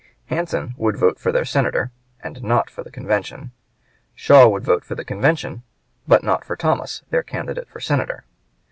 Hansen 0.29 0.73
would 0.77 0.97
vote 0.97 1.19
for 1.19 1.31
their 1.31 1.45
senator 1.45 1.91
and 2.21 2.41
not 2.41 2.71
for 2.71 2.83
the 2.83 2.89
convention. 2.89 3.51
Shaw 4.15 4.47
would 4.49 4.63
vote 4.63 4.83
for 4.83 4.95
the 4.95 5.05
convention, 5.05 5.61
but 6.07 6.23
not 6.23 6.43
for 6.43 6.55
Thomas, 6.55 7.03
their 7.11 7.21
candidate 7.21 7.69
for 7.69 7.79
senator. 7.79 8.25